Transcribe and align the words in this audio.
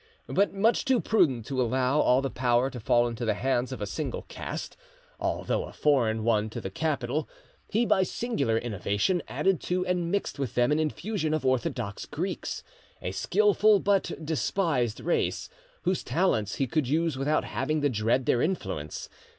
But 0.25 0.51
much 0.51 0.83
too 0.83 0.99
prudent 0.99 1.45
to 1.45 1.61
allow 1.61 1.99
all 2.01 2.23
the 2.23 2.31
power 2.31 2.71
to 2.71 2.79
fall 2.79 3.07
into 3.07 3.23
the 3.23 3.35
hands 3.35 3.71
of 3.71 3.81
a 3.81 3.85
single 3.85 4.23
caste, 4.23 4.75
although 5.19 5.65
a 5.65 5.71
foreign 5.73 6.23
one 6.23 6.49
to 6.49 6.59
the 6.59 6.71
capital, 6.71 7.29
he, 7.69 7.85
by 7.85 8.01
a 8.01 8.05
singular 8.05 8.57
innovation, 8.57 9.21
added 9.27 9.61
to 9.61 9.85
and 9.85 10.09
mixed 10.09 10.39
with 10.39 10.55
them 10.55 10.71
an 10.71 10.79
infusion 10.79 11.35
of 11.35 11.45
Orthodox 11.45 12.07
Greeks, 12.07 12.63
a 12.99 13.11
skilful 13.11 13.79
but 13.79 14.09
despised 14.25 15.01
race, 15.01 15.49
whose 15.83 16.03
talents 16.03 16.55
he 16.55 16.65
could 16.65 16.87
use 16.87 17.15
without 17.15 17.43
having 17.45 17.79
to 17.81 17.89
dread 17.89 18.25
their 18.25 18.41
influence. 18.41 19.07